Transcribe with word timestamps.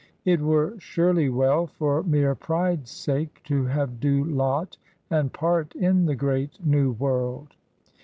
It 0.25 0.41
were 0.41 0.73
surely 0.79 1.29
well, 1.29 1.67
for 1.67 2.01
mere 2.01 2.33
pride's 2.33 2.89
sake, 2.89 3.39
to 3.43 3.65
have 3.65 3.99
due 3.99 4.23
lot 4.23 4.75
and 5.11 5.31
part 5.31 5.75
in 5.75 6.07
the 6.07 6.15
great 6.15 6.59
New 6.65 6.93
World! 6.93 7.53